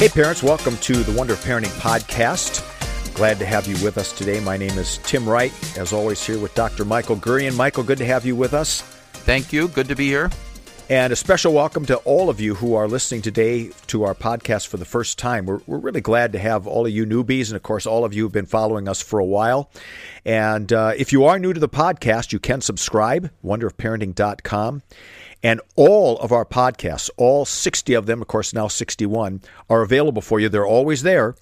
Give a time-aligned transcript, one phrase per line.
[0.00, 2.64] Hey, parents, welcome to the Wonder of Parenting podcast.
[3.14, 4.40] Glad to have you with us today.
[4.40, 6.86] My name is Tim Wright, as always, here with Dr.
[6.86, 7.54] Michael Gurian.
[7.54, 8.80] Michael, good to have you with us.
[8.80, 9.68] Thank you.
[9.68, 10.30] Good to be here.
[10.88, 14.68] And a special welcome to all of you who are listening today to our podcast
[14.68, 15.44] for the first time.
[15.44, 18.14] We're, we're really glad to have all of you newbies, and of course, all of
[18.14, 19.70] you who've been following us for a while.
[20.24, 24.82] And uh, if you are new to the podcast, you can subscribe, wonderofparenting.com.
[25.42, 29.40] And all of our podcasts, all 60 of them, of course, now 61,
[29.70, 30.50] are available for you.
[30.50, 31.34] They're always there.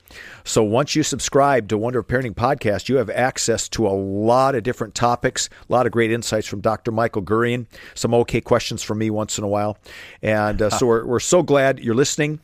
[0.44, 4.54] So once you subscribe to Wonder of Parenting Podcast, you have access to a lot
[4.54, 6.92] of different topics, a lot of great insights from Dr.
[6.92, 9.76] Michael Gurian, some okay questions from me once in a while.
[10.22, 12.38] And uh, so we're, we're so glad you're listening.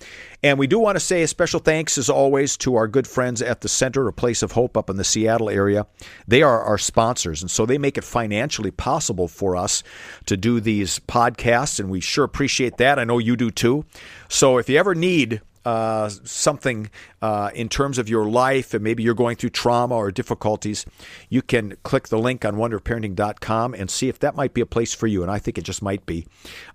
[0.44, 3.40] And we do want to say a special thanks, as always, to our good friends
[3.40, 5.86] at the Center, a place of hope up in the Seattle area.
[6.28, 9.82] They are our sponsors, and so they make it financially possible for us
[10.26, 12.98] to do these podcasts, and we sure appreciate that.
[12.98, 13.86] I know you do too.
[14.28, 16.90] So if you ever need uh, something
[17.22, 20.84] uh, in terms of your life, and maybe you're going through trauma or difficulties,
[21.30, 24.92] you can click the link on wonderparenting.com and see if that might be a place
[24.92, 25.22] for you.
[25.22, 26.26] And I think it just might be.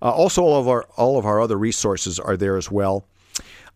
[0.02, 3.06] Uh, also, all of our all of our other resources are there as well.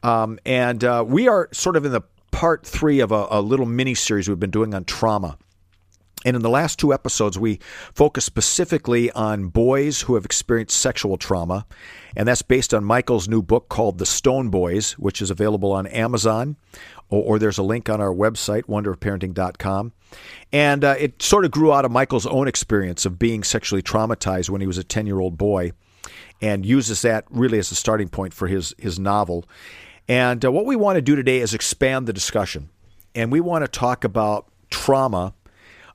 [0.05, 3.65] Um, and uh, we are sort of in the part three of a, a little
[3.65, 5.39] mini series we've been doing on trauma.
[6.27, 7.59] And in the last two episodes, we
[7.95, 11.67] focus specifically on boys who have experienced sexual trauma.
[12.17, 15.87] And that's based on Michael's new book called The Stone Boys, which is available on
[15.87, 16.57] Amazon,
[17.09, 19.93] or, or there's a link on our website, wonderofparenting.com.
[20.53, 24.49] And uh, it sort of grew out of Michael's own experience of being sexually traumatized
[24.51, 25.73] when he was a 10 year old boy
[26.41, 29.45] and uses that really as a starting point for his, his novel.
[30.09, 32.71] And uh, what we want to do today is expand the discussion.
[33.15, 35.35] And we want to talk about trauma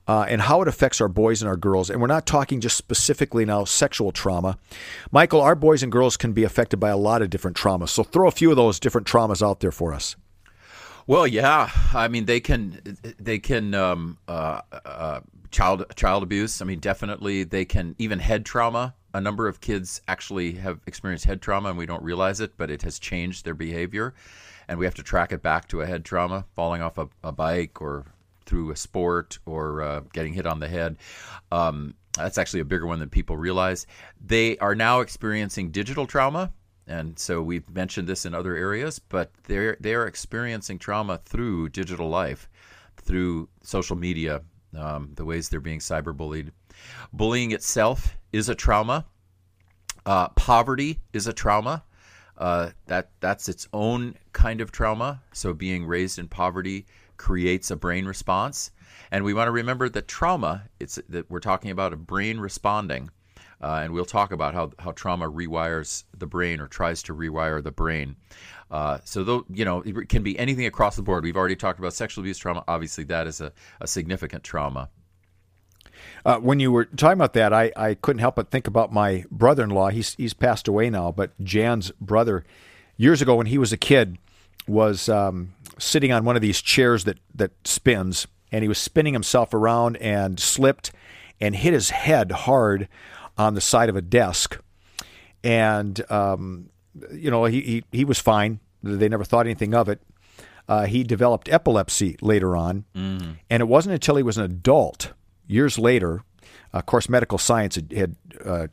[0.08, 1.90] uh, and how it affects our boys and our girls.
[1.90, 4.58] And we're not talking just specifically now sexual trauma.
[5.12, 7.90] Michael, our boys and girls can be affected by a lot of different traumas.
[7.90, 10.16] So throw a few of those different traumas out there for us.
[11.06, 11.70] Well, yeah.
[11.94, 12.80] I mean, they can,
[13.18, 15.20] they can, um, uh, uh,
[15.50, 16.62] child child abuse.
[16.62, 21.24] I mean, definitely they can even head trauma a number of kids actually have experienced
[21.24, 24.14] head trauma and we don't realize it, but it has changed their behavior.
[24.68, 27.32] And we have to track it back to a head trauma, falling off a, a
[27.32, 28.04] bike or
[28.46, 30.96] through a sport or uh, getting hit on the head.
[31.50, 33.86] Um, that's actually a bigger one than people realize.
[34.24, 36.52] They are now experiencing digital trauma.
[36.86, 41.68] And so we've mentioned this in other areas, but they're they are experiencing trauma through
[41.68, 42.48] digital life,
[42.96, 44.42] through social media,
[44.76, 46.50] um, the ways they're being cyberbullied.
[47.12, 49.06] Bullying itself is a trauma.
[50.06, 51.84] Uh, poverty is a trauma.
[52.38, 55.22] Uh, that that's its own kind of trauma.
[55.32, 56.86] So being raised in poverty
[57.18, 58.70] creates a brain response,
[59.10, 60.64] and we want to remember that trauma.
[60.78, 63.10] It's that we're talking about a brain responding,
[63.62, 67.62] uh, and we'll talk about how how trauma rewires the brain or tries to rewire
[67.62, 68.16] the brain.
[68.70, 71.24] Uh, so though you know it can be anything across the board.
[71.24, 72.64] We've already talked about sexual abuse trauma.
[72.68, 74.88] Obviously, that is a, a significant trauma.
[76.24, 79.24] Uh, when you were talking about that, I, I couldn't help but think about my
[79.30, 79.88] brother in law.
[79.88, 82.44] He's, he's passed away now, but Jan's brother,
[82.96, 84.18] years ago when he was a kid,
[84.66, 89.14] was um, sitting on one of these chairs that, that spins, and he was spinning
[89.14, 90.92] himself around and slipped
[91.40, 92.88] and hit his head hard
[93.46, 94.58] on the side of a desk.
[95.42, 96.70] And, um,
[97.12, 98.60] you know, he, he, he was fine.
[98.82, 100.00] They never thought anything of it.
[100.68, 103.36] Uh, he developed epilepsy later on, mm.
[103.50, 105.12] and it wasn't until he was an adult
[105.48, 106.22] years later,
[106.72, 108.66] of course, medical science had, had uh,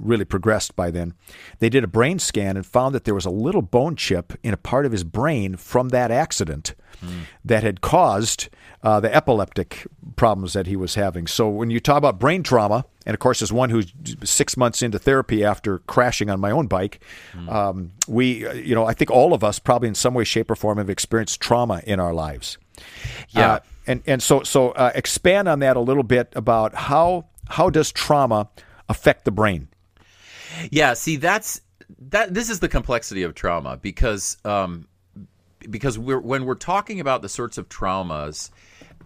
[0.00, 1.14] really progressed by then.
[1.58, 4.54] They did a brain scan and found that there was a little bone chip in
[4.54, 6.74] a part of his brain from that accident
[7.04, 7.22] mm.
[7.44, 8.48] that had caused
[8.82, 9.86] uh, the epileptic
[10.16, 11.26] problems that he was having.
[11.26, 13.92] So when you talk about brain trauma, and of course, as one who's
[14.24, 17.00] six months into therapy after crashing on my own bike,
[17.32, 17.50] mm.
[17.50, 20.50] um, we, uh, you know, I think all of us probably in some way, shape,
[20.50, 22.58] or form have experienced trauma in our lives.
[23.30, 23.52] Yeah.
[23.52, 27.70] Uh, and and so so uh, expand on that a little bit about how how
[27.70, 28.48] does trauma
[28.88, 29.68] affect the brain?
[30.70, 31.60] Yeah, see that's
[32.10, 34.86] that this is the complexity of trauma because um,
[35.68, 38.50] because we're when we're talking about the sorts of traumas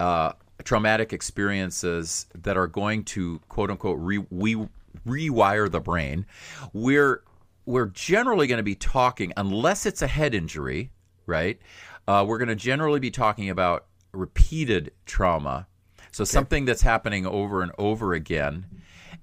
[0.00, 4.68] uh, traumatic experiences that are going to quote unquote re- we
[5.06, 6.26] rewire the brain,
[6.72, 7.22] we're
[7.66, 10.90] we're generally going to be talking, unless it's a head injury,
[11.26, 11.58] right?
[12.06, 15.66] Uh, we're going to generally be talking about repeated trauma.
[16.12, 16.30] So okay.
[16.30, 18.66] something that's happening over and over again,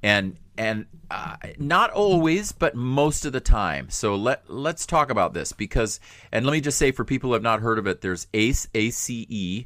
[0.01, 3.89] and and uh, not always, but most of the time.
[3.89, 5.99] So let let's talk about this because,
[6.31, 8.67] and let me just say for people who have not heard of it, there's ACE,
[8.75, 9.65] A C E,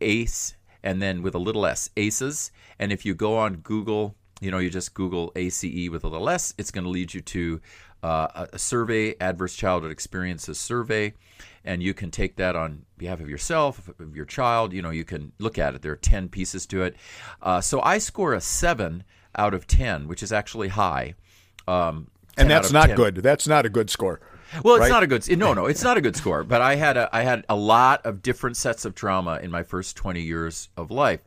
[0.00, 2.50] ACE, and then with a little s, ACEs.
[2.80, 6.28] And if you go on Google, you know, you just Google ACE with a little
[6.28, 7.60] s, it's going to lead you to
[8.02, 11.14] uh, a survey, Adverse Childhood Experiences Survey,
[11.64, 14.72] and you can take that on behalf of yourself, of your child.
[14.72, 15.82] You know, you can look at it.
[15.82, 16.96] There are 10 pieces to it.
[17.40, 19.04] Uh, so I score a 7
[19.36, 21.14] out of 10, which is actually high.
[21.68, 22.96] Um, and that's not 10.
[22.96, 23.14] good.
[23.16, 24.20] That's not a good score.
[24.62, 24.90] Well, it's right?
[24.90, 25.38] not a good.
[25.38, 26.44] No, no, it's not a good score.
[26.44, 29.62] But I had a I had a lot of different sets of trauma in my
[29.62, 31.20] first twenty years of life,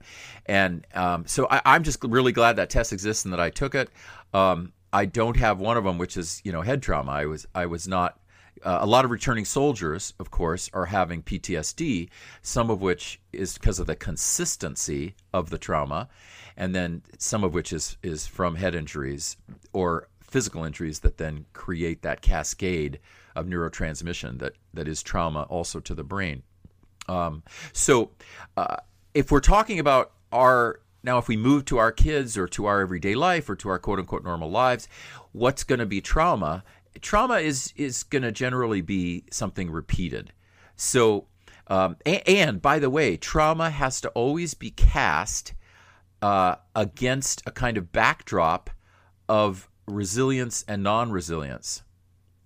[0.46, 3.76] and um, so I, am just really glad that test exists and that I took
[3.76, 3.90] it.
[4.34, 7.12] Um, I don't have one of them, which is you know head trauma.
[7.12, 8.18] I was I was not.
[8.64, 12.10] Uh, a lot of returning soldiers, of course, are having PTSD.
[12.42, 16.10] Some of which is because of the consistency of the trauma,
[16.58, 19.38] and then some of which is is from head injuries
[19.74, 23.00] or physical injuries that then create that cascade
[23.36, 26.44] of neurotransmission that that is trauma also to the brain.
[27.08, 28.12] Um, so,
[28.56, 28.78] uh,
[29.14, 32.82] if we're talking about our now, if we move to our kids or to our
[32.82, 34.88] everyday life or to our quote unquote normal lives,
[35.32, 36.64] what's going to be trauma?
[37.02, 40.34] Trauma is is going to generally be something repeated.
[40.76, 41.28] So,
[41.68, 45.54] um, and, and, by the way, trauma has to always be cast
[46.22, 48.70] uh, against a kind of backdrop
[49.28, 51.84] of resilience and non-resilience,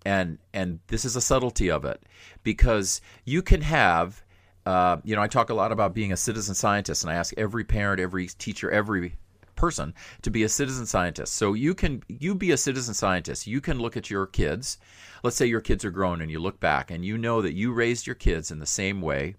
[0.06, 2.04] and and this is a subtlety of it
[2.44, 4.24] because you can have
[4.66, 7.34] uh, you know, I talk a lot about being a citizen scientist, and I ask
[7.38, 9.16] every parent, every teacher, every
[9.64, 11.36] person to be a citizen scientist.
[11.36, 13.48] So you can you be a citizen scientist.
[13.48, 14.78] You can look at your kids.
[15.24, 17.72] Let's say your kids are grown, and you look back, and you know that you
[17.72, 19.36] raised your kids in the same way,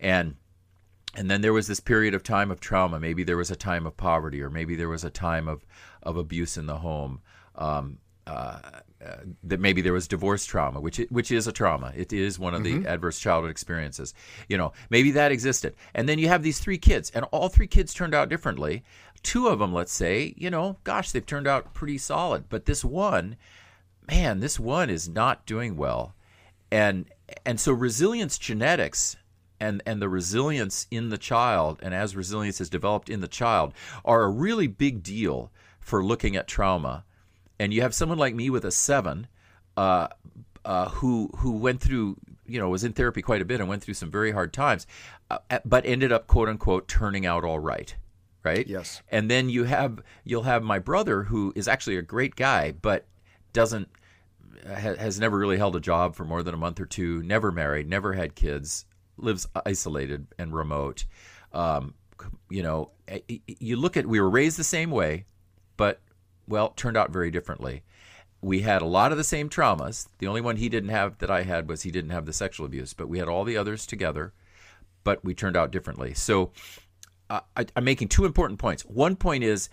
[0.00, 0.34] and
[1.14, 2.98] and then there was this period of time of trauma.
[2.98, 5.64] Maybe there was a time of poverty, or maybe there was a time of
[6.02, 7.20] of abuse in the home.
[7.54, 8.58] Um, uh,
[9.04, 11.92] uh, that maybe there was divorce trauma, which which is a trauma.
[11.94, 12.84] It is one of mm-hmm.
[12.84, 14.14] the adverse childhood experiences.
[14.48, 17.66] You know, maybe that existed, and then you have these three kids, and all three
[17.66, 18.82] kids turned out differently.
[19.24, 22.84] Two of them, let's say, you know, gosh, they've turned out pretty solid, but this
[22.84, 23.36] one,
[24.08, 26.14] man, this one is not doing well,
[26.70, 27.06] and
[27.44, 29.16] and so resilience genetics
[29.58, 33.72] and and the resilience in the child and as resilience is developed in the child
[34.04, 35.50] are a really big deal
[35.80, 37.04] for looking at trauma.
[37.58, 39.26] And you have someone like me with a seven,
[39.76, 40.08] uh,
[40.64, 42.16] uh, who who went through
[42.46, 44.86] you know was in therapy quite a bit and went through some very hard times,
[45.30, 47.94] uh, but ended up quote unquote turning out all right,
[48.44, 48.66] right?
[48.66, 49.02] Yes.
[49.10, 53.06] And then you have you'll have my brother who is actually a great guy, but
[53.52, 53.88] doesn't
[54.66, 57.88] has never really held a job for more than a month or two, never married,
[57.88, 58.86] never had kids,
[59.16, 61.04] lives isolated and remote.
[61.52, 61.94] Um,
[62.48, 62.90] you know,
[63.46, 65.26] you look at we were raised the same way,
[65.76, 66.00] but
[66.46, 67.82] well, turned out very differently.
[68.40, 70.08] We had a lot of the same traumas.
[70.18, 72.66] The only one he didn't have that I had was he didn't have the sexual
[72.66, 74.34] abuse, but we had all the others together,
[75.02, 76.12] but we turned out differently.
[76.12, 76.52] So
[77.30, 78.82] uh, I, I'm making two important points.
[78.84, 79.68] One point is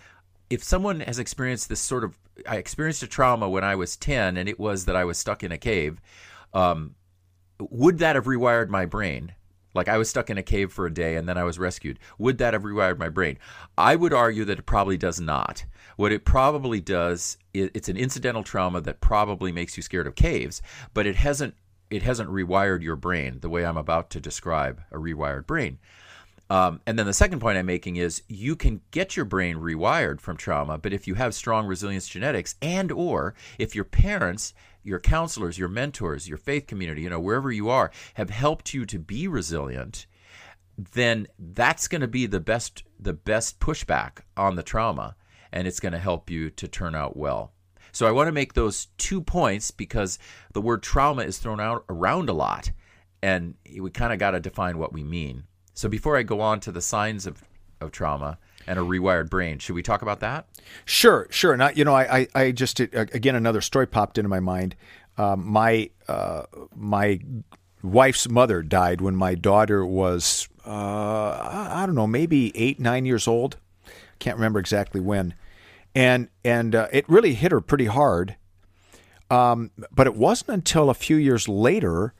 [0.49, 4.37] if someone has experienced this sort of, I experienced a trauma when I was 10,
[4.37, 6.01] and it was that I was stuck in a cave.
[6.53, 6.95] Um,
[7.59, 9.33] would that have rewired my brain?
[9.73, 11.99] Like I was stuck in a cave for a day and then I was rescued.
[12.17, 13.37] Would that have rewired my brain?
[13.77, 15.63] I would argue that it probably does not.
[15.95, 20.61] What it probably does, it's an incidental trauma that probably makes you scared of caves,
[20.93, 21.55] but it hasn't
[21.89, 25.77] it hasn't rewired your brain the way I'm about to describe a rewired brain.
[26.51, 30.19] Um, and then the second point I'm making is you can get your brain rewired
[30.19, 34.53] from trauma, but if you have strong resilience genetics and or if your parents
[34.83, 38.85] your counselors, your mentors, your faith community, you know, wherever you are, have helped you
[38.85, 40.07] to be resilient,
[40.93, 45.15] then that's going to be the best the best pushback on the trauma
[45.53, 47.53] and it's going to help you to turn out well.
[47.93, 50.19] So I want to make those two points because
[50.53, 52.71] the word trauma is thrown out around a lot
[53.21, 55.43] and we kind of got to define what we mean.
[55.73, 57.43] So before I go on to the signs of,
[57.79, 58.37] of trauma,
[58.67, 59.59] and a rewired brain.
[59.59, 60.45] Should we talk about that?
[60.85, 61.57] Sure, sure.
[61.57, 64.75] Not you know, I, I, I just again another story popped into my mind.
[65.17, 66.43] Um, my uh,
[66.75, 67.19] my
[67.83, 73.27] wife's mother died when my daughter was uh, I don't know, maybe eight nine years
[73.27, 73.57] old.
[74.19, 75.33] Can't remember exactly when,
[75.95, 78.35] and and uh, it really hit her pretty hard.
[79.29, 82.13] Um, but it wasn't until a few years later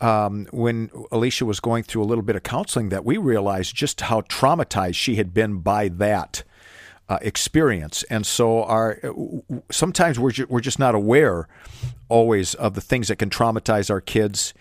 [0.00, 4.02] um, when Alicia was going through a little bit of counseling that we realized just
[4.02, 6.42] how traumatized she had been by that
[7.08, 9.00] uh, experience, and so our
[9.70, 11.46] sometimes we're ju- we're just not aware
[12.08, 14.52] always of the things that can traumatize our kids.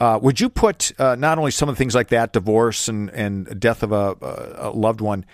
[0.00, 3.08] Uh, would you put uh, not only some of the things like that, divorce and
[3.10, 4.16] and death of a,
[4.58, 5.24] a loved one?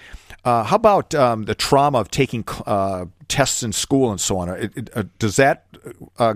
[0.44, 4.48] Uh, how about um, the trauma of taking uh, tests in school and so on?
[4.50, 5.64] It, it, uh, does that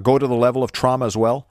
[0.02, 1.46] go to the level of trauma as well,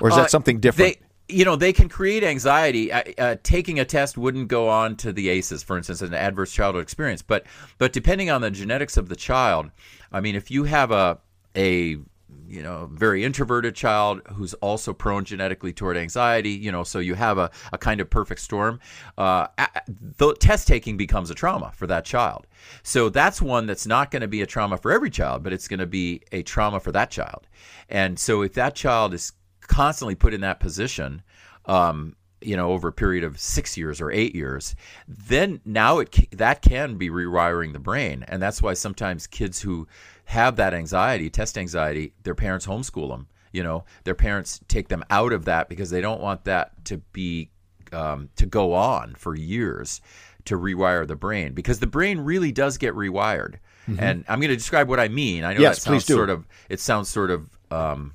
[0.00, 0.98] or is that something different?
[0.98, 2.90] They- you know they can create anxiety.
[2.92, 6.50] Uh, uh, taking a test wouldn't go on to the aces for instance an adverse
[6.52, 7.22] childhood experience.
[7.22, 7.46] But
[7.78, 9.70] but depending on the genetics of the child
[10.10, 11.18] i mean if you have a
[11.56, 11.98] a
[12.48, 17.14] you know very introverted child who's also prone genetically toward anxiety you know so you
[17.14, 18.80] have a, a kind of perfect storm
[19.18, 19.46] uh,
[20.18, 22.46] the test taking becomes a trauma for that child.
[22.82, 25.68] So that's one that's not going to be a trauma for every child but it's
[25.68, 27.46] going to be a trauma for that child.
[27.88, 29.32] And so if that child is
[29.70, 31.22] constantly put in that position,
[31.66, 34.74] um, you know, over a period of six years or eight years,
[35.06, 39.86] then now it that can be rewiring the brain, and that's why sometimes kids who
[40.24, 43.28] have that anxiety, test anxiety, their parents homeschool them.
[43.52, 46.98] You know, their parents take them out of that because they don't want that to
[47.12, 47.50] be
[47.92, 50.00] um, to go on for years
[50.46, 53.56] to rewire the brain because the brain really does get rewired.
[53.88, 54.00] Mm-hmm.
[54.00, 55.44] And I'm going to describe what I mean.
[55.44, 58.14] I know yes, that sounds sort of it sounds sort of um,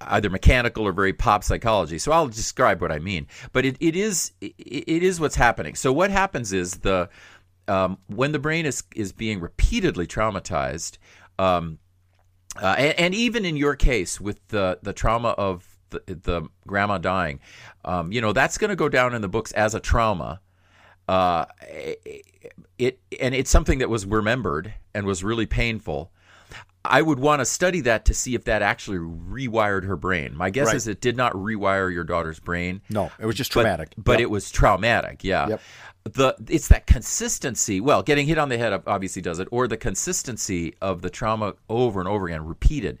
[0.00, 1.98] either mechanical or very pop psychology.
[1.98, 3.26] So I'll describe what I mean.
[3.52, 5.74] But it, it is it, it is what's happening.
[5.74, 7.08] So what happens is the
[7.66, 10.98] um, when the brain is is being repeatedly traumatized,
[11.38, 11.78] um,
[12.60, 16.98] uh, and, and, even in your case with the the trauma of the, the grandma
[16.98, 17.40] dying,
[17.84, 20.40] um, you know that's going to go down in the books as a trauma.
[21.06, 21.46] Uh,
[22.78, 26.10] it and it's something that was remembered and was really painful.
[26.84, 30.36] I would want to study that to see if that actually rewired her brain.
[30.36, 30.76] My guess right.
[30.76, 32.80] is it did not rewire your daughter's brain.
[32.88, 33.92] No, it was just traumatic.
[33.96, 34.20] But, but yep.
[34.22, 35.24] it was traumatic.
[35.24, 35.48] Yeah.
[35.48, 35.60] Yep.
[36.04, 37.80] The it's that consistency.
[37.80, 41.54] Well, getting hit on the head obviously does it, or the consistency of the trauma
[41.68, 42.98] over and over again, repeated.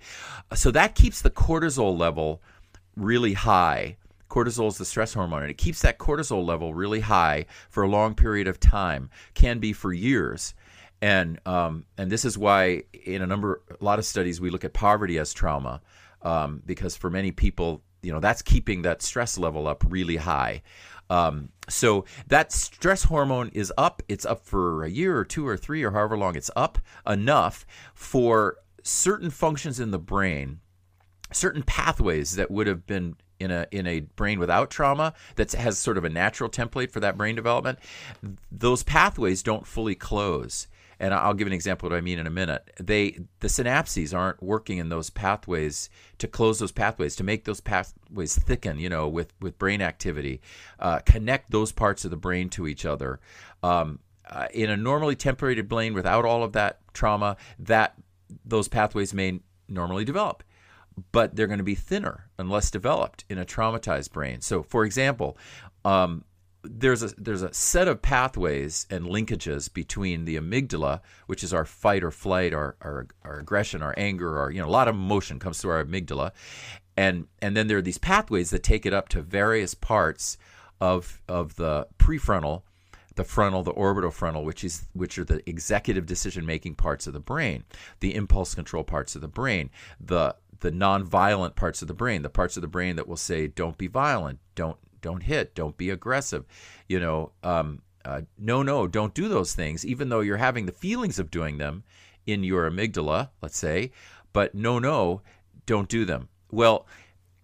[0.54, 2.42] So that keeps the cortisol level
[2.96, 3.96] really high.
[4.28, 7.88] Cortisol is the stress hormone, and it keeps that cortisol level really high for a
[7.88, 9.08] long period of time.
[9.32, 10.54] Can be for years
[11.00, 14.64] and um, and this is why in a number a lot of studies we look
[14.64, 15.80] at poverty as trauma
[16.22, 20.62] um, because for many people you know that's keeping that stress level up really high.
[21.10, 24.02] Um, so that stress hormone is up.
[24.08, 27.64] It's up for a year or two or three or however long it's up enough
[27.94, 30.60] for certain functions in the brain
[31.32, 35.78] certain pathways that would have been in a in a brain without trauma that has
[35.78, 37.78] sort of a natural template for that brain development
[38.50, 40.66] those pathways don't fully close
[41.00, 42.70] and I'll give an example of what I mean in a minute.
[42.80, 47.60] They the synapses aren't working in those pathways to close those pathways to make those
[47.60, 48.78] pathways thicken.
[48.78, 50.40] You know, with with brain activity,
[50.78, 53.20] uh, connect those parts of the brain to each other.
[53.62, 57.94] Um, uh, in a normally templated brain without all of that trauma, that
[58.44, 60.42] those pathways may normally develop
[61.12, 64.40] but they're going to be thinner and less developed in a traumatized brain.
[64.40, 65.36] So, for example,
[65.84, 66.24] um,
[66.70, 71.64] there's a there's a set of pathways and linkages between the amygdala, which is our
[71.64, 74.94] fight or flight, our our, our aggression, our anger, our you know a lot of
[74.94, 76.32] emotion comes through our amygdala,
[76.96, 80.36] and and then there are these pathways that take it up to various parts
[80.80, 82.62] of of the prefrontal,
[83.14, 87.12] the frontal, the orbital frontal, which is which are the executive decision making parts of
[87.12, 87.64] the brain,
[88.00, 89.70] the impulse control parts of the brain,
[90.00, 93.46] the the non-violent parts of the brain, the parts of the brain that will say,
[93.46, 96.44] "Don't be violent, don't don't hit, don't be aggressive,
[96.88, 100.72] you know, um, uh, no, no, don't do those things, even though you're having the
[100.72, 101.84] feelings of doing them
[102.26, 103.90] in your amygdala, let's say,
[104.32, 105.22] but no, no,
[105.66, 106.28] don't do them.
[106.50, 106.86] Well,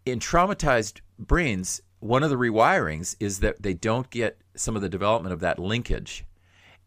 [0.07, 4.89] in traumatized brains, one of the rewirings is that they don't get some of the
[4.89, 6.25] development of that linkage.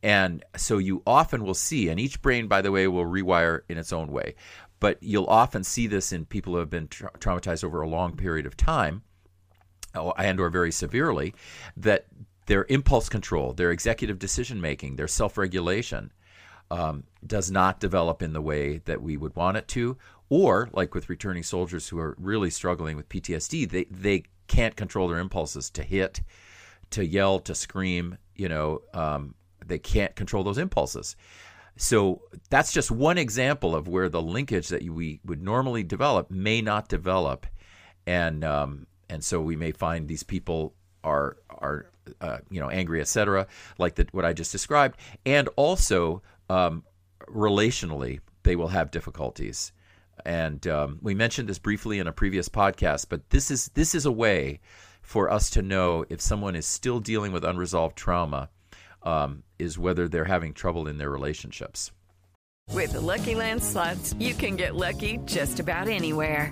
[0.03, 3.77] And so you often will see, and each brain, by the way, will rewire in
[3.77, 4.35] its own way,
[4.79, 8.15] but you'll often see this in people who have been tra- traumatized over a long
[8.15, 9.01] period of time
[10.17, 11.33] and or very severely
[11.75, 12.05] that
[12.47, 16.11] their impulse control, their executive decision making, their self regulation
[16.71, 19.97] um, does not develop in the way that we would want it to.
[20.29, 25.07] Or, like with returning soldiers who are really struggling with PTSD, they, they can't control
[25.07, 26.21] their impulses to hit,
[26.91, 28.17] to yell, to scream.
[28.35, 29.35] You know, um,
[29.65, 31.15] they can't control those impulses.
[31.77, 36.61] So that's just one example of where the linkage that we would normally develop may
[36.61, 37.45] not develop,
[38.05, 40.73] and um, and so we may find these people
[41.03, 41.87] are are
[42.21, 43.47] uh, you know angry, etc.,
[43.77, 46.83] like what I just described, and also um,
[47.27, 49.71] relationally they will have difficulties,
[50.25, 54.05] and um, we mentioned this briefly in a previous podcast, but this is this is
[54.05, 54.59] a way
[55.01, 58.49] for us to know if someone is still dealing with unresolved trauma,
[59.03, 61.91] um, is whether they're having trouble in their relationships.
[62.73, 66.51] With the Lucky Land slots, you can get lucky just about anywhere.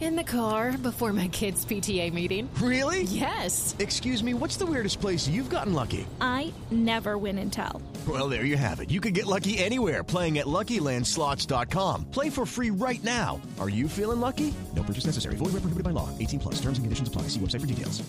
[0.00, 2.48] In the car before my kids' PTA meeting.
[2.62, 3.02] Really?
[3.02, 3.74] Yes.
[3.80, 6.06] Excuse me, what's the weirdest place you've gotten lucky?
[6.20, 7.82] I never win and tell.
[8.06, 8.92] Well, there you have it.
[8.92, 12.04] You can get lucky anywhere playing at LuckyLandSlots.com.
[12.12, 13.40] Play for free right now.
[13.58, 14.54] Are you feeling lucky?
[14.76, 15.34] No purchase necessary.
[15.34, 16.16] Void where prohibited by law.
[16.16, 16.54] 18 plus.
[16.60, 17.22] Terms and conditions apply.
[17.22, 18.00] See website for details.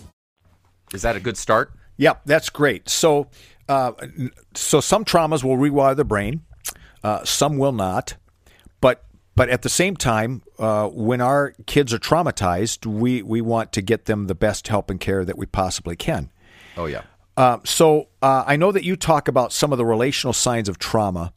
[0.94, 1.72] Is that a good start?
[1.96, 2.88] Yep, that's great.
[2.88, 3.28] So,
[3.68, 3.92] uh,
[4.54, 6.42] so some traumas will rewire the brain,
[7.04, 8.16] uh, some will not.
[8.80, 13.72] But but at the same time, uh, when our kids are traumatized, we we want
[13.72, 16.30] to get them the best help and care that we possibly can.
[16.76, 17.02] Oh yeah.
[17.36, 20.78] Uh, so uh, I know that you talk about some of the relational signs of
[20.78, 21.32] trauma,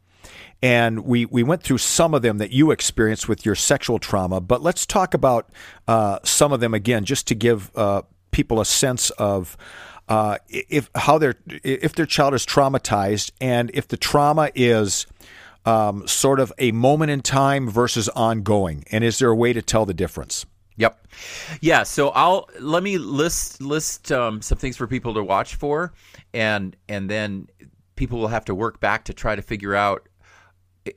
[0.62, 4.41] and we we went through some of them that you experienced with your sexual trauma.
[4.41, 5.50] But let's talk about
[5.88, 9.55] uh, some of them again, just to give uh, people a sense of.
[10.09, 15.07] Uh, if how their if their child is traumatized and if the trauma is
[15.65, 19.62] um, sort of a moment in time versus ongoing, and is there a way to
[19.62, 20.46] tell the difference?
[20.75, 21.08] Yep.
[21.62, 21.84] Yeah.
[21.84, 25.93] So I'll let me list list um, some things for people to watch for,
[26.34, 27.48] and and then
[27.96, 30.08] people will have to work back to try to figure out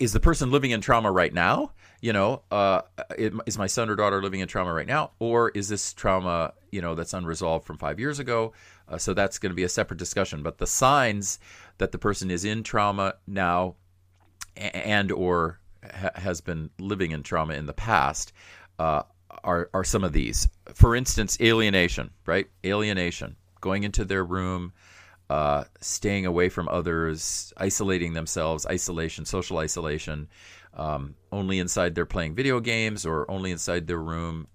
[0.00, 1.72] is the person living in trauma right now?
[2.00, 2.82] You know, uh,
[3.18, 6.80] is my son or daughter living in trauma right now, or is this trauma you
[6.80, 8.52] know that's unresolved from five years ago?
[8.88, 10.42] Uh, so that's going to be a separate discussion.
[10.42, 11.38] But the signs
[11.78, 13.76] that the person is in trauma now
[14.56, 18.32] and or ha- has been living in trauma in the past
[18.78, 19.02] uh,
[19.44, 20.48] are are some of these.
[20.74, 22.46] For instance, alienation, right?
[22.64, 24.72] Alienation, going into their room,
[25.30, 30.28] uh, staying away from others, isolating themselves, isolation, social isolation.
[30.74, 34.46] Um, only inside they're playing video games, or only inside their room.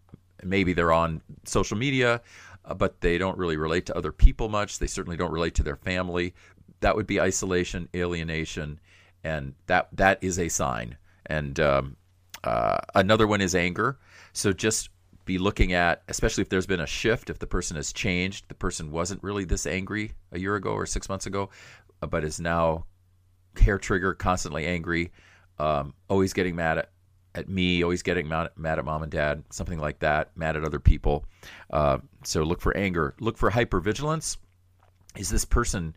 [0.43, 2.21] Maybe they're on social media,
[2.65, 4.77] uh, but they don't really relate to other people much.
[4.77, 6.33] They certainly don't relate to their family.
[6.81, 8.79] That would be isolation, alienation,
[9.23, 10.97] and that that is a sign.
[11.25, 11.95] And um,
[12.43, 13.97] uh, another one is anger.
[14.33, 14.89] So just
[15.25, 18.55] be looking at, especially if there's been a shift, if the person has changed, the
[18.55, 21.49] person wasn't really this angry a year ago or six months ago,
[22.01, 22.85] uh, but is now
[23.57, 25.11] hair trigger, constantly angry,
[25.59, 26.89] um, always getting mad at,
[27.35, 30.63] at me, always getting mad, mad at mom and dad, something like that, mad at
[30.63, 31.25] other people.
[31.69, 33.13] Uh, so look for anger.
[33.19, 34.37] Look for hypervigilance.
[35.15, 35.95] Is this person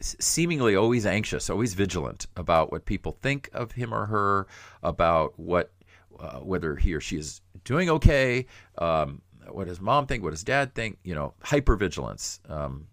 [0.00, 4.46] seemingly always anxious, always vigilant about what people think of him or her,
[4.82, 5.72] about what
[6.18, 8.46] uh, whether he or she is doing okay,
[8.78, 12.38] um, what does mom think, what does dad think, you know, hypervigilance.
[12.50, 12.86] Um,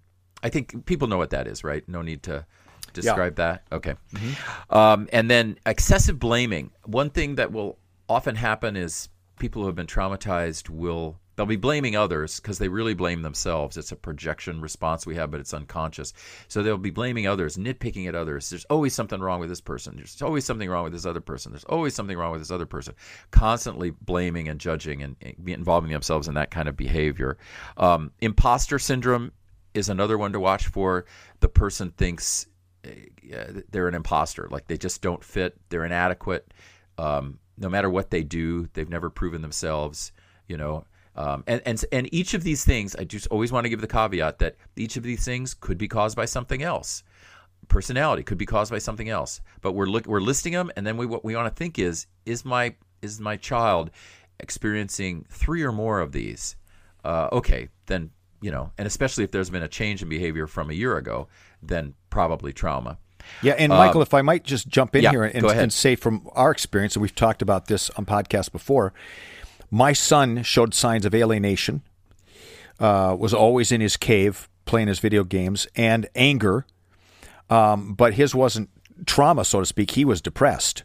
[0.44, 1.88] I think people know what that is, right?
[1.88, 2.46] No need to
[2.94, 3.46] describe yeah.
[3.46, 3.64] that.
[3.72, 3.96] Okay.
[4.14, 4.76] Mm-hmm.
[4.76, 6.72] Um, and then excessive blaming.
[6.86, 11.56] One thing that will often happen is people who have been traumatized will They'll be
[11.56, 13.78] blaming others because they really blame themselves.
[13.78, 16.14] It's a projection response we have, but it's unconscious.
[16.48, 18.50] So they'll be blaming others, nitpicking at others.
[18.50, 19.96] There's always something wrong with this person.
[19.96, 21.52] There's always something wrong with this other person.
[21.52, 22.96] There's always something wrong with this other person.
[23.32, 27.38] Constantly blaming and judging and, involving themselves in that kind of behavior.
[27.78, 29.32] Um, imposter syndrome
[29.74, 31.06] is another one to watch for.
[31.42, 32.48] The person thinks
[32.86, 36.54] uh, they're an imposter, like they just don't fit, they're inadequate.
[36.98, 40.12] Um, no matter what they do, they've never proven themselves.
[40.48, 43.70] You know, um, and, and and each of these things, I just always want to
[43.70, 47.04] give the caveat that each of these things could be caused by something else.
[47.68, 50.98] Personality could be caused by something else, but we're look, we're listing them, and then
[50.98, 53.92] we what we want to think is is my is my child
[54.40, 56.58] experiencing three or more of these?
[57.04, 60.70] Uh, okay, then you know, and especially if there's been a change in behavior from
[60.70, 61.28] a year ago,
[61.64, 62.98] then probably trauma.
[63.42, 65.96] Yeah, and Michael, um, if I might just jump in yeah, here and, and, say
[65.96, 68.94] from our experience, and we've talked about this on podcast before,
[69.72, 71.82] my son showed signs of alienation,
[72.80, 76.66] uh, was always in his cave playing his video games, and anger.
[77.50, 78.70] Um, but his wasn't
[79.06, 79.92] trauma, so to speak.
[79.92, 80.84] He was depressed.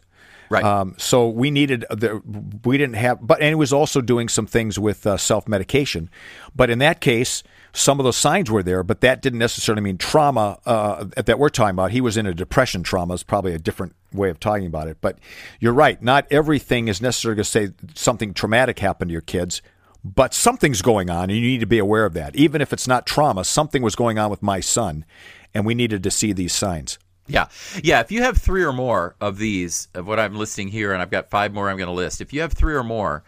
[0.49, 0.63] Right.
[0.63, 2.21] Um, so we needed the
[2.65, 6.09] we didn't have, but and he was also doing some things with uh, self medication.
[6.53, 7.41] But in that case,
[7.71, 11.49] some of those signs were there, but that didn't necessarily mean trauma uh, that we're
[11.49, 11.91] talking about.
[11.91, 13.13] He was in a depression trauma.
[13.13, 14.97] Is probably a different way of talking about it.
[15.01, 15.19] But
[15.59, 16.01] you're right.
[16.01, 19.61] Not everything is necessarily to say something traumatic happened to your kids.
[20.03, 22.35] But something's going on, and you need to be aware of that.
[22.35, 25.05] Even if it's not trauma, something was going on with my son,
[25.53, 26.97] and we needed to see these signs.
[27.27, 27.47] Yeah.
[27.83, 27.99] Yeah.
[27.99, 31.11] If you have three or more of these, of what I'm listing here, and I've
[31.11, 33.23] got five more I'm going to list, if you have three or more,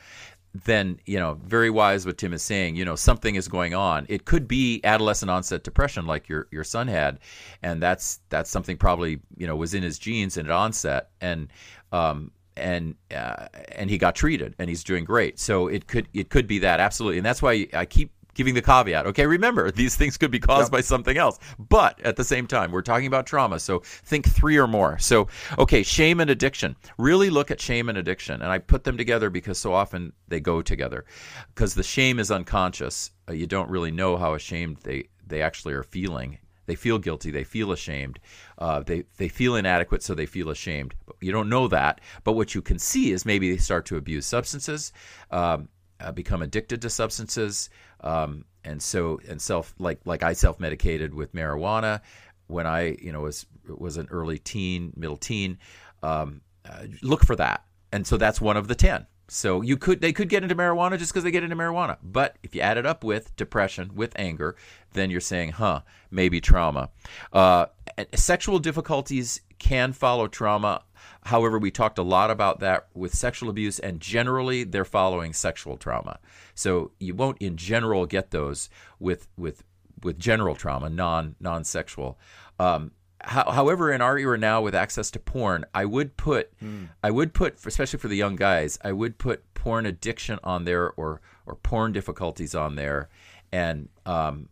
[0.54, 4.06] then, you know, very wise what Tim is saying, you know, something is going on.
[4.08, 7.20] It could be adolescent onset depression like your, your son had.
[7.64, 11.10] And that's, that's something probably, you know, was in his genes and at onset.
[11.22, 11.52] And,
[11.92, 15.40] um, and uh, and he got treated and he's doing great.
[15.40, 18.62] So it could it could be that absolutely, and that's why I keep giving the
[18.62, 19.06] caveat.
[19.08, 20.72] Okay, remember these things could be caused yep.
[20.72, 23.60] by something else, but at the same time, we're talking about trauma.
[23.60, 24.98] So think three or more.
[25.00, 26.76] So okay, shame and addiction.
[26.98, 30.40] Really look at shame and addiction, and I put them together because so often they
[30.40, 31.06] go together.
[31.54, 33.12] Because the shame is unconscious.
[33.30, 36.38] Uh, you don't really know how ashamed they they actually are feeling.
[36.66, 37.32] They feel guilty.
[37.32, 38.20] They feel ashamed.
[38.58, 40.94] Uh, they they feel inadequate, so they feel ashamed.
[41.20, 44.26] You don't know that, but what you can see is maybe they start to abuse
[44.26, 44.94] substances,
[45.32, 45.68] um,
[46.00, 47.70] uh, become addicted to substances,
[48.04, 52.02] um, and so and self like like I self medicated with marijuana
[52.48, 55.58] when I you know was was an early teen, middle teen.
[56.02, 59.08] Um, uh, look for that, and so that's one of the ten.
[59.30, 61.98] So you could they could get into marijuana just because they get into marijuana.
[62.04, 64.56] But if you add it up with depression, with anger,
[64.94, 66.90] then you're saying, huh, maybe trauma.
[67.32, 67.68] Uh,
[68.14, 70.84] sexual difficulties can follow trauma.
[71.24, 75.78] However, we talked a lot about that with sexual abuse, and generally they're following sexual
[75.78, 76.20] trauma.
[76.56, 79.64] So you won't, in general, get those with with
[80.04, 82.20] with general trauma, non non sexual.
[82.60, 86.90] Um, however, in our era now with access to porn, I would put, mm.
[87.02, 90.92] I would put, especially for the young guys, I would put porn addiction on there
[90.92, 93.10] or or porn difficulties on there,
[93.52, 94.50] and um,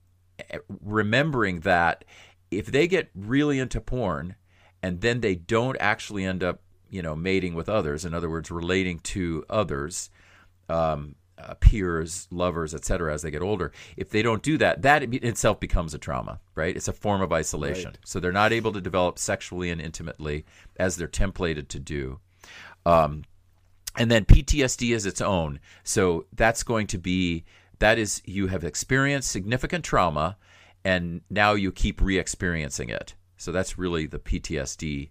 [0.83, 2.05] remembering that
[2.49, 4.35] if they get really into porn
[4.83, 8.51] and then they don't actually end up, you know, mating with others, in other words,
[8.51, 10.09] relating to others,
[10.67, 13.13] um, uh, peers, lovers, etc.
[13.13, 13.71] as they get older.
[13.97, 16.75] If they don't do that, that itself becomes a trauma, right?
[16.75, 17.91] It's a form of isolation.
[17.91, 17.99] Right.
[18.05, 20.45] So they're not able to develop sexually and intimately
[20.77, 22.19] as they're templated to do.
[22.85, 23.23] Um,
[23.97, 25.59] and then PTSD is its own.
[25.83, 27.43] So that's going to be
[27.79, 30.37] that is you have experienced significant trauma
[30.83, 33.15] and now you keep re-experiencing it.
[33.37, 35.09] So that's really the PTSD.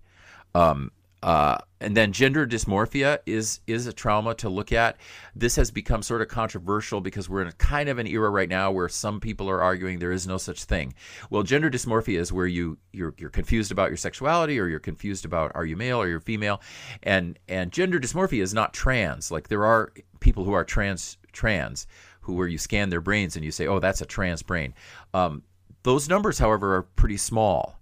[0.55, 4.97] Um, uh, and then gender dysmorphia is is a trauma to look at.
[5.35, 8.49] This has become sort of controversial because we're in a kind of an era right
[8.49, 10.95] now where some people are arguing there is no such thing.
[11.29, 15.25] Well, gender dysmorphia is where you you're, you're confused about your sexuality or you're confused
[15.25, 16.63] about are you male or you're female,
[17.03, 19.31] and and gender dysmorphia is not trans.
[19.31, 21.87] Like there are people who are trans trans
[22.23, 24.73] who where you scan their brains and you say oh that's a trans brain.
[25.13, 25.43] Um,
[25.83, 27.79] those numbers, however, are pretty small.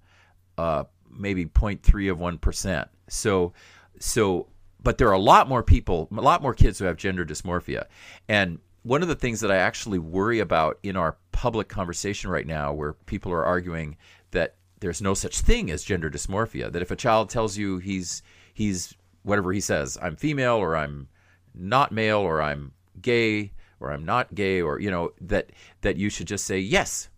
[0.56, 2.88] Uh, maybe 0.3 of 1%.
[3.08, 3.52] So,
[3.98, 4.48] so,
[4.82, 7.86] but there are a lot more people, a lot more kids who have gender dysmorphia.
[8.28, 12.46] And one of the things that I actually worry about in our public conversation right
[12.46, 13.96] now, where people are arguing
[14.30, 18.22] that there's no such thing as gender dysmorphia, that if a child tells you he's,
[18.54, 21.08] he's, whatever he says, I'm female or I'm
[21.54, 26.08] not male or I'm gay or I'm not gay or, you know, that, that you
[26.08, 27.08] should just say, yes,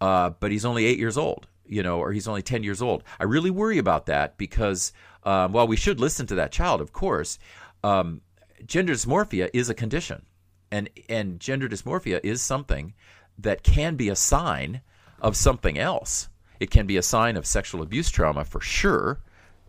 [0.00, 3.02] uh, but he's only eight years old you know, or he's only 10 years old.
[3.18, 4.92] I really worry about that because,
[5.24, 7.38] um, while we should listen to that child, of course,
[7.82, 8.20] um,
[8.66, 10.24] gender dysmorphia is a condition.
[10.70, 12.94] And, and gender dysmorphia is something
[13.38, 14.80] that can be a sign
[15.20, 16.28] of something else.
[16.60, 19.20] It can be a sign of sexual abuse trauma for sure,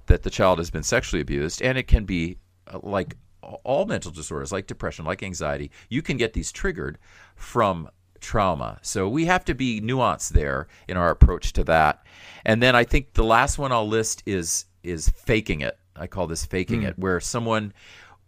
[0.07, 2.37] that the child has been sexually abused, and it can be
[2.67, 3.15] uh, like
[3.63, 5.71] all mental disorders, like depression, like anxiety.
[5.89, 6.97] You can get these triggered
[7.35, 7.89] from
[8.19, 8.79] trauma.
[8.81, 12.05] So we have to be nuanced there in our approach to that.
[12.43, 15.77] And then I think the last one I'll list is is faking it.
[15.95, 16.89] I call this faking mm.
[16.89, 17.73] it, where someone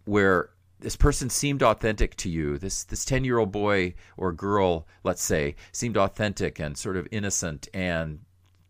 [0.06, 2.58] where this person seemed authentic to you.
[2.58, 8.20] This this 10-year-old boy or girl, let's say, seemed authentic and sort of innocent and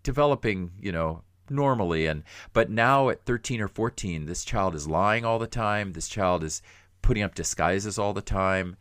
[0.03, 2.23] developing, you know, normally and
[2.53, 5.93] but now at 13 or 14, this child is lying all the time.
[5.93, 6.61] This child is
[7.01, 8.77] putting up disguises all the time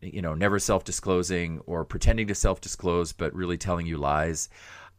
[0.00, 4.48] you know, never self disclosing or pretending to self disclose, but really telling you lies.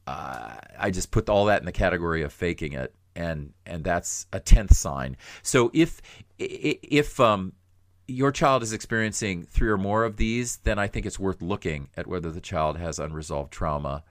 [0.06, 4.28] Uh, I just put all that in the category of faking it, and and that's
[4.32, 5.18] a tenth sign.
[5.42, 6.02] So if
[6.38, 7.54] if um,
[8.08, 11.90] your child is experiencing three or more of these, then I think it's worth looking
[11.98, 14.04] at whether the child has unresolved trauma.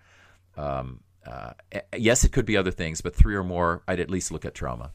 [0.56, 1.52] Um, uh,
[1.96, 4.54] yes, it could be other things, but three or more, I'd at least look at
[4.54, 4.90] trauma.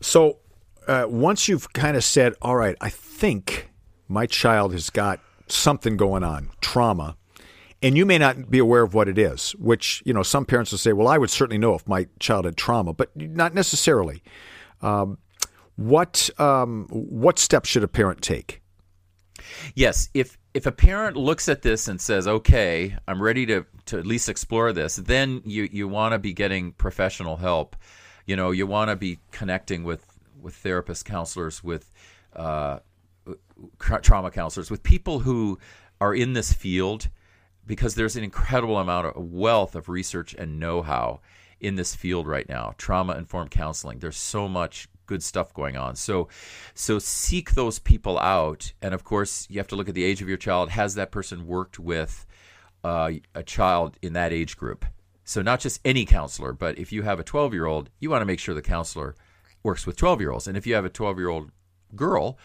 [0.00, 0.38] So
[0.86, 3.70] uh, once you've kind of said, all right, I think
[4.06, 7.16] my child has got something going on, trauma,
[7.82, 10.72] and you may not be aware of what it is, which, you know, some parents
[10.72, 14.22] will say, well, I would certainly know if my child had trauma, but not necessarily.
[14.82, 15.18] Um,
[15.76, 18.62] what, um, what steps should a parent take?
[19.74, 23.98] Yes, if if a parent looks at this and says, "Okay, I'm ready to to
[23.98, 27.76] at least explore this," then you you want to be getting professional help.
[28.26, 30.04] You know, you want to be connecting with
[30.40, 31.92] with therapists, counselors, with
[32.34, 32.80] uh,
[33.78, 35.58] trauma counselors, with people who
[36.00, 37.08] are in this field,
[37.68, 41.20] because there's an incredible amount of wealth of research and know-how
[41.60, 42.74] in this field right now.
[42.78, 43.98] Trauma informed counseling.
[43.98, 45.94] There's so much good stuff going on.
[45.94, 46.28] So,
[46.74, 50.22] so seek those people out, and of course, you have to look at the age
[50.22, 50.70] of your child.
[50.70, 52.26] Has that person worked with
[52.82, 54.84] uh, a child in that age group?
[55.24, 58.22] So, not just any counselor, but if you have a 12 year old, you want
[58.22, 59.14] to make sure the counselor
[59.62, 60.46] works with 12 year olds.
[60.46, 61.50] And if you have a 12 year old
[61.94, 62.38] girl,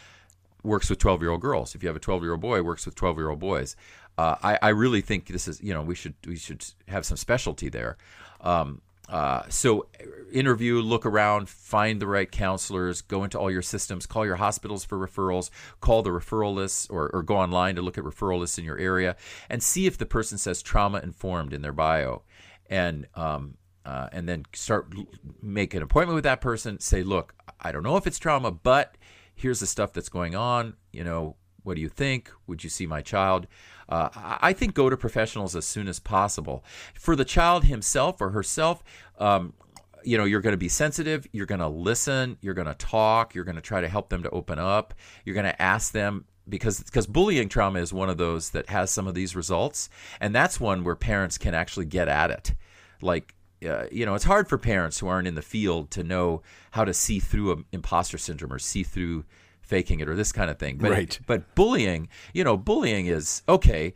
[0.63, 1.75] works with 12 year old girls.
[1.75, 3.75] If you have a 12 year old boy, works with 12 year old boys.
[4.17, 7.17] Uh, I, I, really think this is, you know, we should we should have some
[7.17, 7.97] specialty there.
[8.41, 9.87] Um, uh, so
[10.31, 14.85] interview, look around, find the right counselors, go into all your systems, call your hospitals
[14.85, 15.49] for referrals,
[15.81, 18.77] call the referral lists, or, or go online to look at referral lists in your
[18.77, 19.15] area,
[19.49, 22.23] and see if the person says trauma informed in their bio,
[22.69, 24.93] and um, uh, and then start
[25.41, 26.79] make an appointment with that person.
[26.79, 28.97] Say, look, I don't know if it's trauma, but
[29.35, 30.75] here's the stuff that's going on.
[30.91, 32.31] You know, what do you think?
[32.47, 33.47] Would you see my child?
[33.89, 36.63] Uh, I think go to professionals as soon as possible.
[36.93, 38.83] For the child himself or herself,
[39.19, 39.53] um,
[40.03, 43.35] you know, you're going to be sensitive, you're going to listen, you're going to talk,
[43.35, 44.93] you're going to try to help them to open up,
[45.25, 48.91] you're going to ask them because because bullying trauma is one of those that has
[48.91, 52.53] some of these results and that's one where parents can actually get at it
[53.01, 53.33] like
[53.65, 56.41] uh, you know it's hard for parents who aren't in the field to know
[56.71, 59.23] how to see through imposter syndrome or see through
[59.73, 60.77] faking it or this kind of thing.
[60.77, 61.19] But, right.
[61.25, 63.95] But bullying, you know, bullying is okay.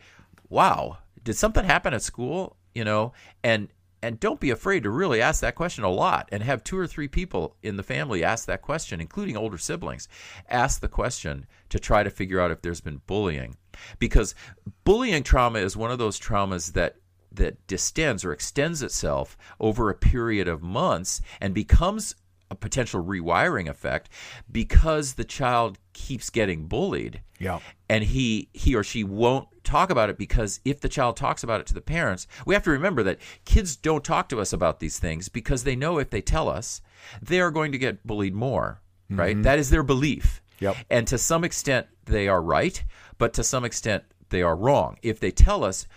[0.50, 2.58] Wow, did something happen at school?
[2.74, 3.14] You know,
[3.44, 3.68] and
[4.02, 6.88] and don't be afraid to really ask that question a lot and have two or
[6.88, 10.08] three people in the family ask that question including older siblings
[10.50, 13.56] ask the question to try to figure out if there's been bullying
[13.98, 14.36] because
[14.84, 16.98] bullying trauma is one of those traumas that
[17.32, 22.16] that distends or extends itself over a period of months and becomes
[22.50, 24.10] a potential rewiring effect
[24.52, 27.22] because the child keeps getting bullied.
[27.40, 27.60] Yeah.
[27.90, 31.60] And he he or she won't talk about it because if the child talks about
[31.60, 34.80] it to the parents, we have to remember that kids don't talk to us about
[34.80, 36.82] these things because they know if they tell us,
[37.22, 39.36] they are going to get bullied more, right?
[39.36, 39.44] Mm-hmm.
[39.44, 40.42] That is their belief.
[40.60, 40.78] Yep.
[40.90, 42.84] And to some extent they are right,
[43.18, 44.98] but to some extent they are wrong.
[45.02, 45.88] If they tell us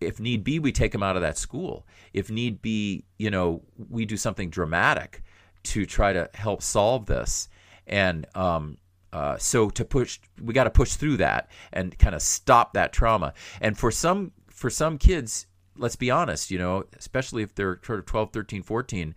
[0.00, 1.86] if need be, we take them out of that school.
[2.12, 5.22] If need be, you know, we do something dramatic
[5.66, 7.48] to try to help solve this.
[7.86, 8.78] And um,
[9.12, 12.92] uh, so to push, we got to push through that and kind of stop that
[12.92, 13.34] trauma.
[13.60, 17.98] And for some for some kids, let's be honest, you know, especially if they're sort
[17.98, 19.14] of 12, 13, 14,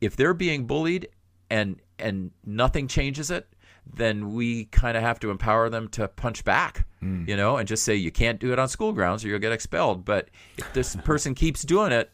[0.00, 1.08] if they're being bullied
[1.50, 3.48] and and nothing changes it,
[3.86, 7.26] then we kind of have to empower them to punch back, mm.
[7.28, 9.52] you know, and just say you can't do it on school grounds or you'll get
[9.52, 10.04] expelled.
[10.04, 12.10] But if this person keeps doing it,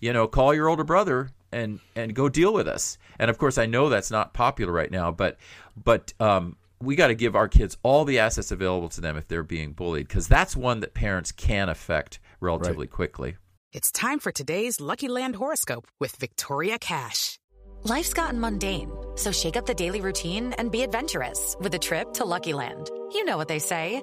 [0.00, 2.98] you know, call your older brother and and go deal with us.
[3.18, 5.36] And of course, I know that's not popular right now, but
[5.82, 9.28] but um, we got to give our kids all the assets available to them if
[9.28, 12.90] they're being bullied, because that's one that parents can affect relatively right.
[12.90, 13.36] quickly.
[13.72, 17.38] It's time for today's Lucky Land horoscope with Victoria Cash.
[17.82, 22.12] Life's gotten mundane, so shake up the daily routine and be adventurous with a trip
[22.14, 22.90] to Lucky Land.
[23.12, 24.02] You know what they say.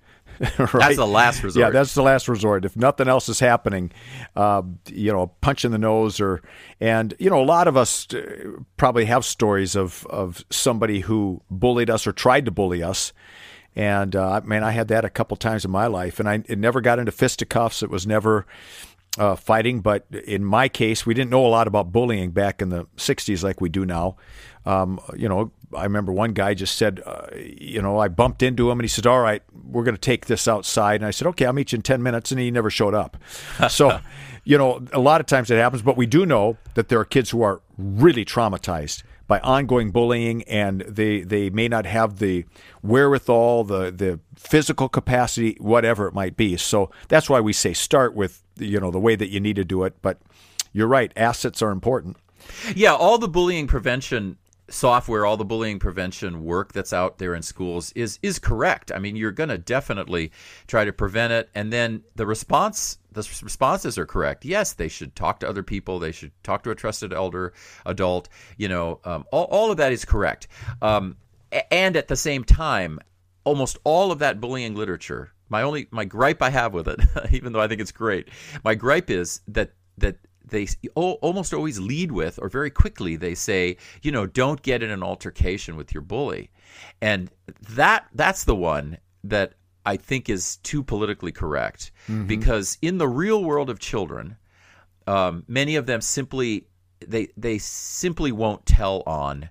[0.57, 0.71] right?
[0.71, 1.61] That's the last resort.
[1.61, 2.65] Yeah, that's the last resort.
[2.65, 3.91] If nothing else is happening,
[4.35, 6.41] uh, you know, a punch in the nose, or
[6.79, 11.41] and you know, a lot of us uh, probably have stories of of somebody who
[11.49, 13.13] bullied us or tried to bully us,
[13.75, 16.57] And uh, man, I had that a couple times in my life, and I it
[16.57, 17.81] never got into fisticuffs.
[17.81, 18.45] It was never
[19.17, 22.69] uh, fighting, but in my case, we didn't know a lot about bullying back in
[22.69, 24.17] the '60s like we do now.
[24.65, 28.69] Um, you know, I remember one guy just said, uh, you know, I bumped into
[28.69, 31.27] him and he said, "All right, we're going to take this outside." And I said,
[31.27, 33.17] "Okay, I'll meet you in ten minutes," and he never showed up.
[33.69, 33.99] so,
[34.43, 37.05] you know, a lot of times it happens, but we do know that there are
[37.05, 42.43] kids who are really traumatized by ongoing bullying, and they they may not have the
[42.81, 46.57] wherewithal, the the physical capacity, whatever it might be.
[46.57, 49.63] So that's why we say start with you know the way that you need to
[49.63, 50.01] do it.
[50.01, 50.19] But
[50.73, 52.17] you're right, assets are important.
[52.75, 54.37] Yeah, all the bullying prevention
[54.71, 58.91] software, all the bullying prevention work that's out there in schools is is correct.
[58.91, 60.31] I mean, you're going to definitely
[60.67, 64.45] try to prevent it, and then the response the responses are correct.
[64.45, 65.99] Yes, they should talk to other people.
[65.99, 67.53] They should talk to a trusted elder,
[67.85, 68.29] adult.
[68.57, 70.47] You know, um, all all of that is correct.
[70.81, 71.17] Um,
[71.69, 72.99] and at the same time,
[73.43, 75.31] almost all of that bullying literature.
[75.49, 78.29] My only my gripe I have with it, even though I think it's great,
[78.63, 80.17] my gripe is that that
[80.51, 84.91] they almost always lead with, or very quickly, they say, you know, don't get in
[84.91, 86.51] an altercation with your bully,
[87.01, 87.31] and
[87.71, 89.53] that that's the one that
[89.85, 92.27] I think is too politically correct mm-hmm.
[92.27, 94.37] because in the real world of children,
[95.07, 96.67] um, many of them simply
[96.99, 99.49] they they simply won't tell on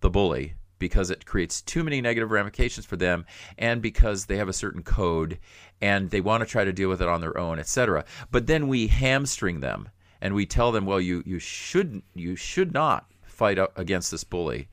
[0.00, 3.24] the bully because it creates too many negative ramifications for them
[3.56, 5.38] and because they have a certain code
[5.80, 8.66] and they want to try to deal with it on their own etc but then
[8.68, 9.88] we hamstring them
[10.22, 14.68] and we tell them, well, you you should you should not fight against this bully,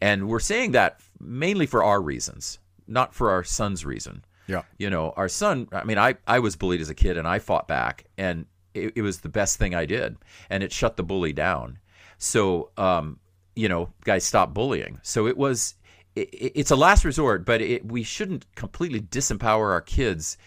[0.00, 4.24] and we're saying that mainly for our reasons, not for our son's reason.
[4.48, 5.68] Yeah, you know, our son.
[5.72, 8.94] I mean, I I was bullied as a kid, and I fought back, and it,
[8.96, 10.16] it was the best thing I did,
[10.48, 11.78] and it shut the bully down.
[12.16, 13.20] So, um,
[13.54, 14.98] you know, guys, stop bullying.
[15.02, 15.74] So it was.
[16.16, 20.38] It, it's a last resort, but it, we shouldn't completely disempower our kids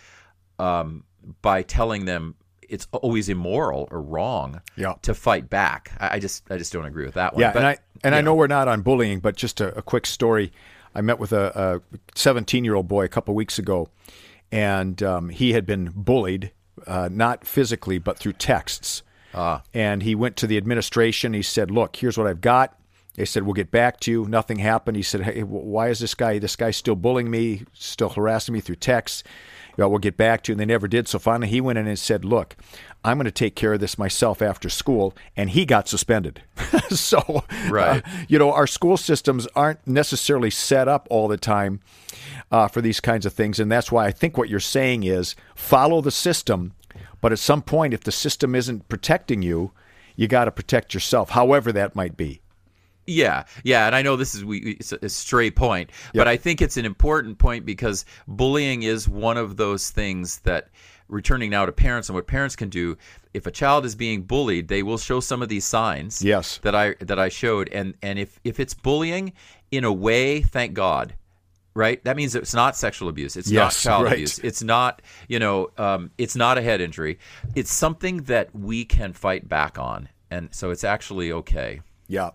[0.58, 1.04] um,
[1.44, 2.36] by telling them
[2.72, 4.94] it's always immoral or wrong yeah.
[5.02, 5.92] to fight back.
[6.00, 7.42] I, I, just I just don't agree with that one.
[7.42, 9.78] Yeah, but, and I and I know, know we're not on bullying, but just a,
[9.78, 10.52] a quick story.
[10.96, 11.82] I met with a
[12.16, 13.90] 17 year old boy a couple weeks ago,
[14.52, 16.52] and um, he had been bullied,
[16.88, 19.04] uh, not physically, but through texts.
[19.34, 19.64] Ah.
[19.74, 21.34] And he went to the administration.
[21.34, 22.78] He said, "Look, here's what I've got."
[23.16, 24.98] They said, "We'll get back to you." Nothing happened.
[24.98, 26.40] He said, "Hey, why is this guy?
[26.40, 29.24] This guy's still bullying me, still harassing me through texts."
[29.78, 30.54] Well, we'll get back to you.
[30.54, 31.08] And they never did.
[31.08, 32.56] So finally, he went in and said, look,
[33.04, 35.16] I'm going to take care of this myself after school.
[35.36, 36.44] And he got suspended.
[36.90, 38.04] so, right.
[38.06, 41.80] Uh, you know, our school systems aren't necessarily set up all the time
[42.52, 43.60] uh, for these kinds of things.
[43.60, 46.74] And that's why I think what you're saying is follow the system.
[47.22, 49.72] But at some point, if the system isn't protecting you,
[50.16, 52.42] you got to protect yourself, however that might be.
[53.12, 56.22] Yeah, yeah, and I know this is we, a stray point, yep.
[56.22, 60.70] but I think it's an important point because bullying is one of those things that
[61.12, 62.98] returning now to parents and what parents can do
[63.34, 66.74] if a child is being bullied they will show some of these signs yes that
[66.74, 69.34] i that i showed and and if if it's bullying
[69.72, 71.14] in a way thank god
[71.74, 74.14] right that means it's not sexual abuse it's yes, not child right.
[74.14, 77.20] abuse it's not you know um, it's not a head injury
[77.56, 82.32] it's something that we can fight back on and so it's actually okay yeah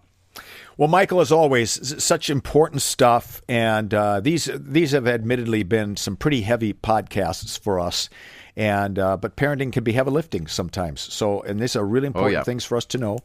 [0.77, 6.17] well, Michael, as always, such important stuff, and uh, these these have admittedly been some
[6.17, 8.11] pretty heavy podcasts for us,
[8.57, 11.01] and uh, but parenting can be heavy lifting sometimes.
[11.01, 12.45] So, and these are really important oh, yeah.
[12.45, 13.21] things for us to know.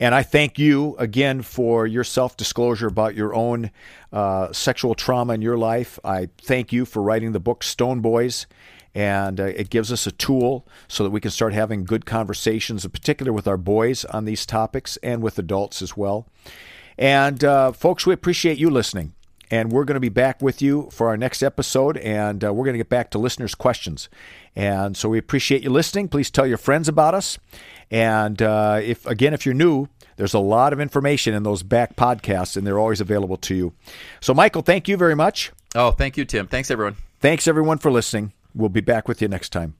[0.00, 3.70] And I thank you again for your self disclosure about your own
[4.12, 6.00] uh, sexual trauma in your life.
[6.02, 8.46] I thank you for writing the book Stone Boys
[8.94, 12.84] and uh, it gives us a tool so that we can start having good conversations,
[12.84, 16.26] in particular with our boys on these topics and with adults as well.
[17.00, 19.14] And uh, folks, we appreciate you listening.
[19.50, 22.64] And we're going to be back with you for our next episode, and uh, we're
[22.64, 24.08] going to get back to listeners' questions.
[24.54, 26.06] And so we appreciate you listening.
[26.06, 27.36] Please tell your friends about us.
[27.90, 31.96] And uh, if again, if you're new, there's a lot of information in those back
[31.96, 33.72] podcasts, and they're always available to you.
[34.20, 35.50] So, Michael, thank you very much.
[35.74, 36.46] Oh, thank you, Tim.
[36.46, 36.94] Thanks, everyone.
[37.18, 38.32] Thanks, everyone, for listening.
[38.54, 39.79] We'll be back with you next time.